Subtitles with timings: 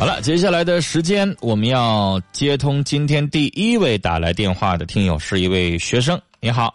[0.00, 6.18] 好了，接下来的时间我们要接通今天第一位打来电话的听友，是一位学生。
[6.40, 6.74] 你好，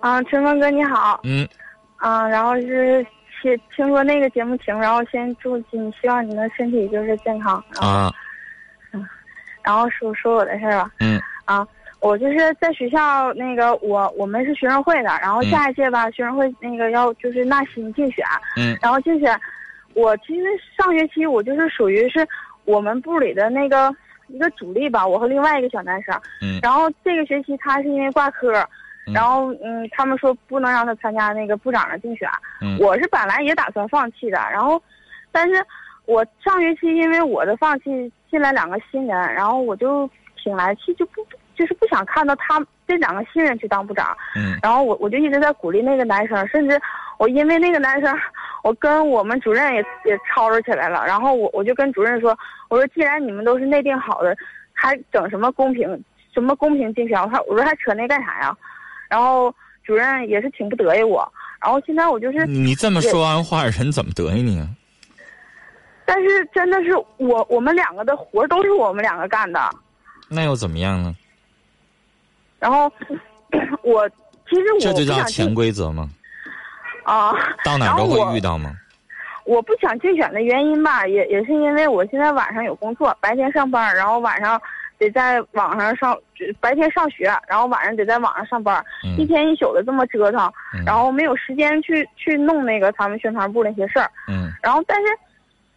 [0.00, 1.46] 啊，春风哥你好，嗯，
[1.94, 3.06] 啊，然后是
[3.40, 8.12] 听听说那个节目停，然后先祝你，希望你的身体就是健康，啊，
[9.62, 11.22] 然后说说我的事儿吧，嗯。
[11.44, 11.64] 啊，
[12.00, 15.50] 我就是在学校那个我我们是学生会的，然后嗯。
[15.50, 18.24] 下一届吧，学生会那个要就是纳新竞选，
[18.56, 18.76] 嗯。
[18.82, 19.40] 然后竞选，
[19.94, 20.44] 我其实
[20.76, 22.26] 上学期我就是属于是
[22.64, 23.94] 我们部里的那个
[24.28, 26.58] 一个主力吧，我和另外一个小男生，嗯。
[26.62, 28.52] 然后这个学期他是因为挂科，
[29.06, 29.14] 嗯。
[29.14, 32.28] 然后嗯，他们说不能让他参加那个部长的竞选，
[32.60, 32.78] 嗯。
[32.78, 34.82] 我是本来也打算放弃的，然后，
[35.30, 35.64] 但是
[36.06, 42.58] 我上学期因为我的放弃进来两个新人，然后我就挺来气，就不就是不想看到他
[42.88, 44.58] 这两个新人去当部长，嗯。
[44.62, 46.80] 然后我我就一直在鼓励那个男生，甚至
[47.18, 48.12] 我因为那个男生，
[48.64, 51.04] 我跟我们主任也也吵吵起来了。
[51.06, 52.36] 然后我我就跟主任说，
[52.70, 54.34] 我说既然你们都是内定好的，
[54.72, 57.22] 还整什么公平什么公平竞选？
[57.22, 58.56] 我说我说还扯那干啥呀？
[59.10, 61.30] 然后主任也是挺不得意我。
[61.60, 64.66] 然后现在我就是，你这么说完话，人怎么得意你啊？
[66.06, 69.60] 但是真的是我我们两个的活都是我们两个干的。
[70.28, 71.14] 那又怎么样呢？
[72.58, 72.90] 然后
[73.84, 74.08] 我
[74.48, 76.08] 其实我这就叫潜规则吗？
[77.04, 77.32] 啊。
[77.64, 78.72] 到哪儿都会遇到吗？
[79.44, 84.58] 我不想竞选的原因吧，也也是因为我现在晚上有工作，白天上班，然后晚上
[84.96, 86.18] 得在网上上，
[86.60, 94.10] 白天上学，然后晚上得在网上上班，嗯一天一宿的这么折腾，嗯然后没有时间去去弄那个他们宣传部那些事儿。
[94.28, 95.08] 嗯然后，但是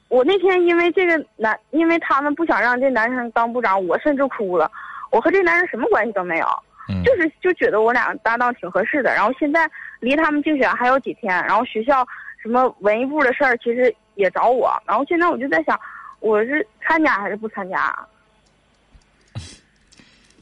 [0.08, 4.72] 我那天因为这个男，因为他们不想让这男生当部长，我甚至哭了。
[5.12, 6.48] 我和这男生什么关系都没有，
[6.88, 9.14] 嗯就是就觉得我俩搭档挺合适的。
[9.14, 12.06] 然后现在离他们竞选还有几天，然后学校
[12.42, 14.72] 什么文艺部的事儿其实也找我。
[14.86, 15.80] 然后现在我就在想，
[16.20, 17.80] 我是参加还是不参加？
[17.80, 18.08] 啊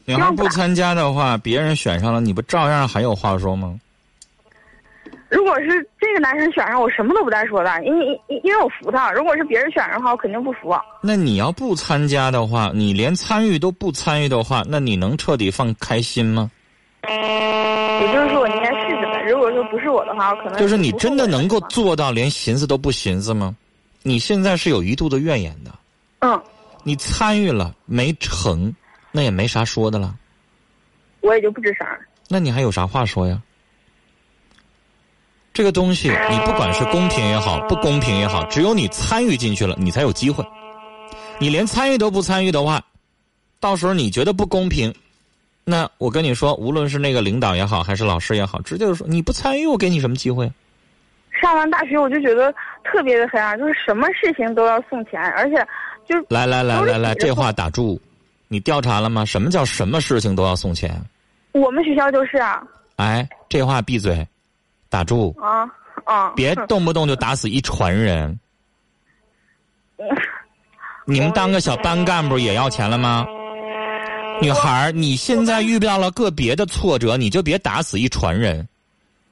[0.08, 3.76] 你要不参加的话，别人选上了，你不照样还有话说吗？
[5.30, 9.12] 如果是这个男生选上，我什么都不带说的，因因因因为我服他。
[9.12, 10.76] 如果是别人选上的话，我肯定不服。
[11.02, 16.52] 那你要不参加的话，你连参与都不参与的话，那你能彻底放开心吗？
[17.08, 19.05] 也就是说，我应该试试
[19.56, 19.62] 呗。
[19.62, 23.56] 如果说不是我的话，我可能就是你真的能够做到连寻思都不寻思吗？
[24.04, 25.72] 你现在是有一度的怨言的，
[26.20, 26.42] 嗯，
[26.84, 28.74] 你参与了没成，
[29.12, 30.16] 那也没啥说的了，
[31.22, 31.88] 我也就不吱声。
[32.28, 33.42] 那你还有啥话说呀？
[35.54, 40.46] 这个东西，你不管是公平也好，不公平也好，只有你参与进去了，你才有机会。
[41.40, 42.82] 你连参与都不参与的话，
[43.60, 44.94] 到时候你觉得不公平，
[45.68, 50.50] 那我跟你说，无论是那个领导也好，还是老师也好，直接就说你不参与，我给你什么机会？
[51.42, 52.54] 上完大学我就觉得
[52.84, 55.56] 特别的黑暗，就是什么事情都要送钱，而且
[56.08, 58.00] 就来来来来来，这话打住！
[58.48, 59.26] 你调查了吗？
[59.26, 60.96] 什么叫什么事情都要送钱？
[61.52, 62.62] 我们学校就是啊
[62.98, 64.26] 哎，这话闭嘴，
[64.88, 65.36] 打住！
[65.42, 65.68] 啊
[66.06, 66.32] 啊！
[66.36, 68.40] 别动不动就打死一船人。
[71.06, 73.28] 你们当个小班干部也要钱了吗？
[74.42, 78.68] 女孩，你现在遇到了个别的挫折，你就别打死一船人。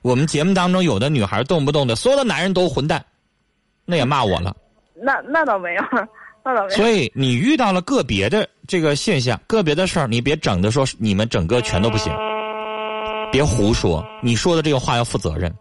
[0.01, 3.03] 我们节目当中有的女孩动不动的，所有的男人都混蛋，
[3.85, 4.55] 那也骂我了。
[4.93, 5.83] 那那倒没有，
[6.43, 6.69] 那倒没有。
[6.69, 12.13] 所以你遇到了个别的这个现象、个别的事儿，你别整的说你们整个全都不行，
[13.31, 14.05] 别胡说。
[14.21, 15.53] 你说的这个话要负责任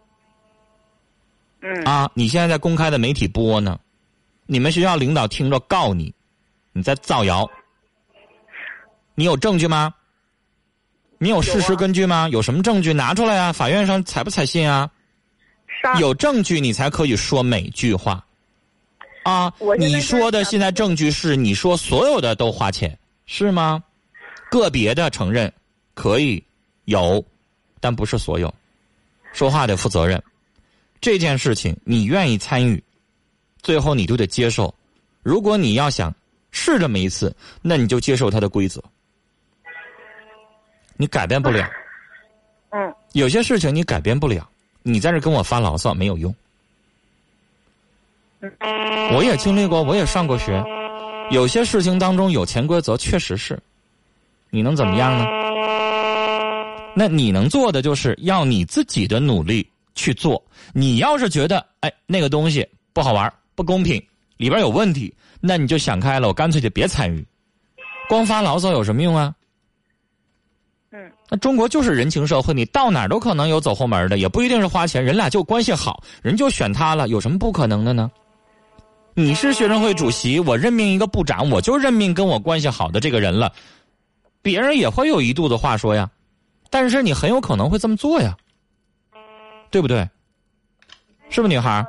[1.61, 2.09] 嗯啊！
[2.13, 3.79] 你现在在公开的媒体播呢，
[4.45, 6.13] 你们学校领导听着告你，
[6.73, 7.49] 你在造谣。
[9.15, 9.93] 你有证据吗？
[11.17, 12.27] 你有事实根据吗？
[12.29, 13.53] 有什么证据拿出来啊？
[13.53, 14.91] 法院上采不采信啊？
[15.99, 18.25] 有证据你才可以说每句话，
[19.23, 23.83] 啊你说的现在证据是你说所有的都花钱是吗？
[24.49, 25.51] 个别的承认
[25.93, 26.41] 可以
[26.85, 27.23] 有，
[27.81, 28.53] 但不是所有，
[29.33, 30.21] 说话得负责任。
[31.01, 32.81] 这件事情你愿意参与，
[33.61, 34.73] 最后你都得接受。
[35.21, 36.13] 如果你要想
[36.51, 38.81] 试这么一次，那你就接受它的规则，
[40.97, 41.67] 你改变不了。
[42.71, 44.49] 嗯有些事情你改变不了，
[44.81, 46.33] 你在这跟我发牢骚没有用。
[49.13, 50.63] 我也经历过，我也上过学，
[51.29, 53.57] 有些事情当中有潜规则，确实是，
[54.49, 55.25] 你能怎么样呢？
[56.95, 60.43] 那你能做的就是要你自己的努力去做。
[60.73, 64.03] 你要是觉得哎那个东西不好玩、不公平，
[64.37, 67.23] 里边有问题，那你就想开了，我干脆就别参与，
[68.09, 69.35] 光发牢骚有什么用啊？
[71.29, 78.11] 那中国就是人情社会，你到哪儿都可能有走后门的，也不一定是花钱，人俩就关系好，人就选他了，有什么不可能的呢？
[79.15, 83.51] 你是学生会主席，我任命一个部长，我就任命跟我关系好的这个人了，
[84.41, 86.09] 别人也会有一肚子话说呀。
[86.69, 88.35] 但是你很有可能会这么做呀，
[89.69, 90.09] 对不对？
[91.29, 91.85] 是不是女孩？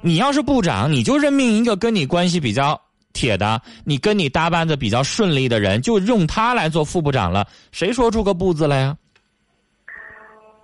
[0.00, 2.80] 你要是部长，你就任命一个跟你关系比较
[3.12, 7.46] 铁的，你跟你搭班子比较顺利的人，就用他来做副部长了。
[7.70, 8.96] 谁说出个不字来呀？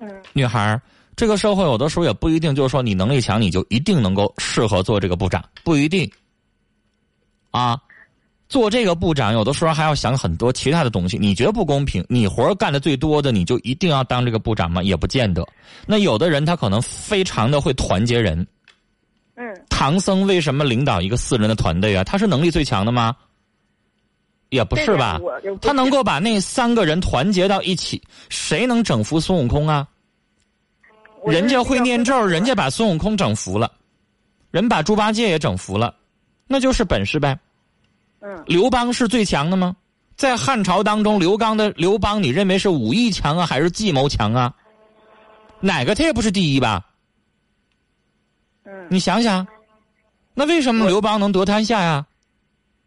[0.01, 0.81] 嗯，女孩，
[1.17, 6.11] 这个社会有的时候也不一定就是说你能力强，你就一定能够适合做这个部长，不一定。
[7.51, 7.81] 啊，
[8.49, 11.19] 做这个部长有的时候还要想很多其他的东西。
[11.19, 12.05] 你觉得不公平？
[12.09, 14.83] 你活干的最多的，你就一定要当这个部长吗？
[14.83, 15.45] 也不见得。
[15.87, 18.47] 那有的人他可能非常的会团结人。
[19.69, 22.03] 嗯，唐僧为什么领导一个四人的团队啊？
[22.05, 23.17] 他是能力最强的吗？
[24.51, 25.21] 也不是吧，
[25.61, 29.87] 他能够把那三个人团结到一起，谁能整服孙悟空啊？
[31.27, 33.71] 人家会念咒，人家把孙悟空整服了，
[34.51, 35.95] 人把猪八戒也整服了，
[36.47, 37.39] 那就是本事呗。
[38.21, 39.77] 嗯，刘邦是最强的吗？
[40.17, 44.55] 在汉朝当中，刘刚的刘邦，你认为是武艺强啊，还是计谋强啊？
[45.61, 46.87] 哪个他也不是第一吧？
[48.65, 49.47] 嗯，你想想，
[50.39, 52.07] 那为什么刘邦能得天下呀？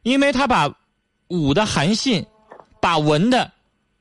[0.04, 0.74] 因为他把。
[1.28, 2.26] 武的韩信，
[2.82, 3.50] 把文的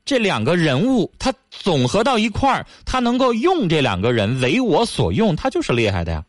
[0.03, 6.21] 这两个人物，他总合到一块儿，他能够用这两个人为我所用，他就是厉害的呀。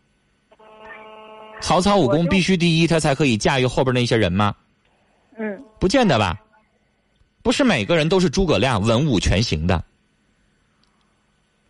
[1.61, 4.55] 曹操武功必须第一，他才可以驾驭后边那些人吗？
[5.37, 6.41] 嗯，不见得吧。
[7.43, 9.83] 不是每个人都是诸葛亮，文武全行的，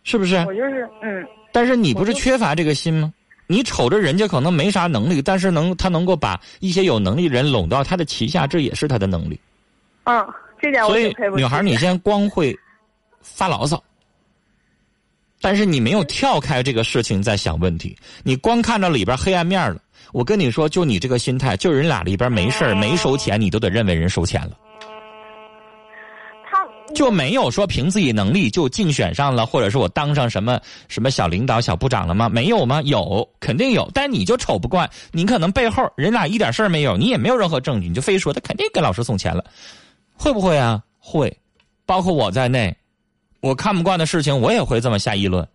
[0.03, 0.35] 是不是？
[0.45, 1.27] 我就是嗯。
[1.51, 3.11] 但是你不是缺乏这个心吗？
[3.47, 9.39] 你瞅着人家可能没啥能力，但是能他能够把一些有能力人拢到他的旗下，这也是他的能力。
[10.05, 10.25] 嗯，
[10.61, 12.57] 这点所以女孩，你先光会
[13.21, 13.81] 发牢骚，
[15.41, 19.79] 但是你没有跳开这个事情在想问题，你光看到里边黑暗面了。
[20.11, 24.57] 我跟你说，就你这个心态，就人俩里边没事没收钱，你都得认为人收钱了。
[26.93, 32.29] 就没有说凭自己能力就竞选上了，或者是我当上什么什么小领导、小部长了吗？
[32.29, 32.81] 没有吗？
[32.83, 33.89] 有，肯定有。
[33.93, 39.43] 但你就瞅不惯，你可能背后人俩一点事儿没有，你也没有任何证据，你就非说他肯定给老师送钱了，
[40.15, 40.81] 会不会啊？
[40.99, 41.35] 会，
[41.85, 42.75] 包括我在内，
[43.41, 45.45] 我看不惯的事情，我也会这么下议论。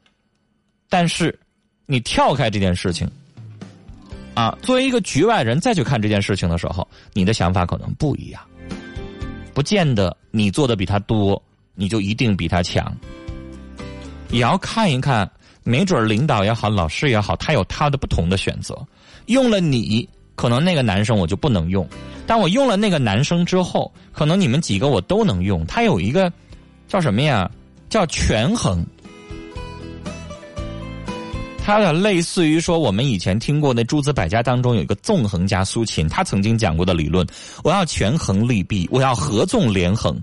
[0.89, 1.39] 但是，
[1.87, 3.09] 你跳开这件事情，
[4.35, 8.43] 啊，作为一个局外人再去看这件事情的时候，你的想法可能不一样。
[9.59, 11.43] 不见得你做的比他多，
[11.75, 12.97] 你就一定比他强。
[14.31, 15.29] 也要看一看，
[15.65, 18.79] 没准领导也好，老师也好，他有他的不同的选择。
[19.27, 21.85] 用了你，可能那个男生我就不能用；
[22.25, 25.67] 但我用了那个男生之后，可能你们几个我都能用。
[25.67, 26.33] 他有一个
[26.87, 27.51] 叫什么呀？
[27.89, 28.87] 叫权衡。
[31.69, 37.27] 它的类似于说，我们以前听过那诸子百家当中有一个纵横家苏秦，他曾经讲过的理论：
[37.63, 40.19] 我要权衡利弊，我要合纵连横，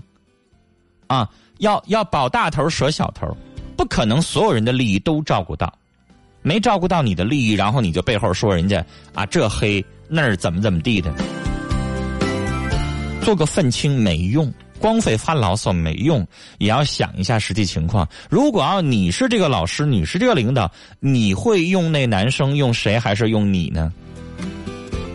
[1.06, 3.28] 啊，要要保大头舍小头，
[3.76, 5.72] 不可能所有人的利益都照顾到，
[6.42, 8.84] 没照顾到你的利益，然后你就背后说人家
[9.14, 11.14] 啊这黑那儿怎么怎么地的，
[13.22, 14.52] 做个愤青没用。
[14.86, 16.24] 光费发牢骚没用，
[16.58, 18.08] 也要想一下实际情况。
[18.30, 23.92] 如果要你是这个老师，你是这个领导，你会用那男生用谁，还是用你呢？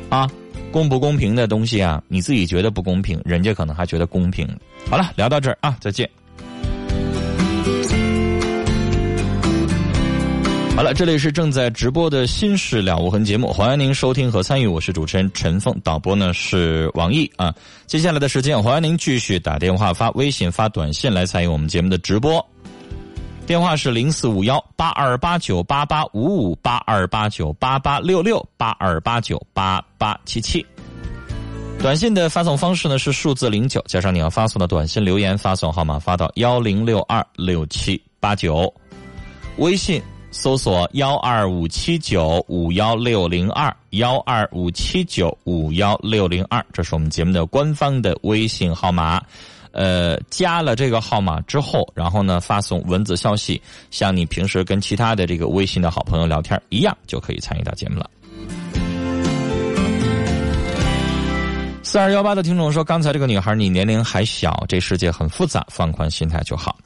[0.10, 0.30] 啊，
[0.74, 4.46] 公不公平的东西啊，你自己觉得不公平，人家可能还觉得公平。
[4.90, 6.10] 好了，聊到这儿啊，再见。
[10.74, 14.66] 好了，这里是正在直播的《心事了无痕》节目，欢迎您收听和参与。
[14.66, 17.54] 我是主持人陈峰，导播呢是王毅啊。
[17.86, 22.44] 接下来的时间，欢迎您继续打电话、发微信、发短信来参与我们节目的直播。
[23.46, 30.66] 电话是零四五幺八二八九八八五五八二八九八八六六八二八九八八七七。
[31.80, 38.74] 短信的发送方式呢是数字零九加上你要发送的短信留言发送号码发到幺零六二六七八九。
[39.58, 40.02] 微信。
[40.32, 49.22] 搜索幺二五七九五幺六零二幺二五七九五幺六零二，这是我们节目的官方的微信号码。
[49.74, 58.10] 呃，加了这个号码之后，然后呢发送文字消息，像你平时跟其他的这个微信的好朋友聊天一样，就可以参与到节目了。
[61.84, 66.78] 四二幺八的听众说：“刚才这个女孩，你年龄还小，这世界很复杂，放宽心态就好。”